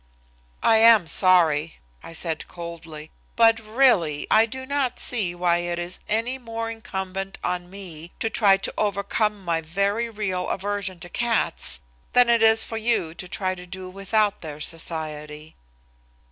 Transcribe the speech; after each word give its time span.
"I 0.63 0.77
am 0.77 1.05
sorry," 1.05 1.77
I 2.01 2.11
said 2.13 2.47
coldly, 2.47 3.11
"but 3.35 3.59
really, 3.59 4.25
I 4.31 4.47
do 4.47 4.65
not 4.65 4.99
see 4.99 5.35
why 5.35 5.57
it 5.57 5.77
is 5.77 5.99
any 6.09 6.39
more 6.39 6.71
incumbent 6.71 7.37
on 7.43 7.69
me 7.69 8.11
to 8.19 8.27
try 8.27 8.57
to 8.57 8.73
overcome 8.79 9.45
my 9.45 9.61
very 9.61 10.09
real 10.09 10.49
aversion 10.49 10.99
to 11.01 11.09
cats 11.09 11.81
than 12.13 12.29
it 12.31 12.41
is 12.41 12.63
for 12.63 12.77
you 12.77 13.13
to 13.13 13.27
try 13.27 13.53
to 13.53 13.67
do 13.67 13.91
without 13.91 14.41
their 14.41 14.59
society." 14.59 15.53